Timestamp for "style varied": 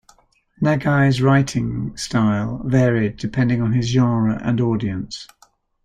1.95-3.17